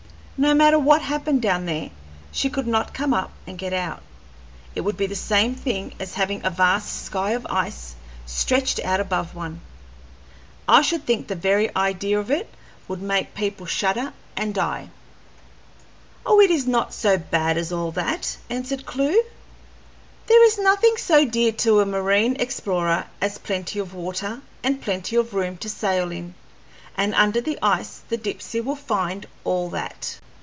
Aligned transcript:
No 0.43 0.55
matter 0.55 0.79
what 0.79 1.03
happened 1.03 1.43
down 1.43 1.67
there, 1.67 1.91
she 2.31 2.49
could 2.49 2.65
not 2.65 2.95
come 2.95 3.13
up 3.13 3.31
and 3.45 3.59
get 3.59 3.73
out; 3.73 4.01
it 4.73 4.81
would 4.81 4.97
be 4.97 5.05
the 5.05 5.13
same 5.15 5.53
thing 5.53 5.93
as 5.99 6.15
having 6.15 6.43
a 6.43 6.49
vast 6.49 7.03
sky 7.05 7.33
of 7.33 7.45
ice 7.47 7.93
stretched 8.25 8.79
out 8.79 8.99
above 8.99 9.35
one. 9.35 9.61
I 10.67 10.81
should 10.81 11.05
think 11.05 11.27
the 11.27 11.35
very 11.35 11.69
idea 11.75 12.17
of 12.19 12.31
it 12.31 12.51
would 12.87 13.03
make 13.03 13.35
people 13.35 13.67
shudder 13.67 14.13
and 14.35 14.51
die." 14.55 14.89
"Oh, 16.25 16.41
it 16.41 16.49
is 16.49 16.65
not 16.65 16.91
so 16.91 17.19
bad 17.19 17.55
as 17.55 17.71
all 17.71 17.91
that," 17.91 18.37
answered 18.49 18.83
Clewe. 18.87 19.21
"There 20.25 20.43
is 20.47 20.57
nothing 20.57 20.97
so 20.97 21.23
dear 21.23 21.51
to 21.51 21.77
the 21.77 21.85
marine 21.85 22.35
explorer 22.39 23.05
as 23.21 23.37
plenty 23.37 23.77
of 23.77 23.93
water, 23.93 24.41
and 24.63 24.81
plenty 24.81 25.15
of 25.17 25.35
room 25.35 25.57
to 25.57 25.69
sail 25.69 26.11
in, 26.11 26.33
and 26.97 27.13
under 27.13 27.41
the 27.41 27.59
ice 27.61 28.01
the 28.09 28.17
Dipsey 28.17 28.59
will 28.61 28.75
find 28.75 29.27
all 29.43 29.69
that." 29.69 30.17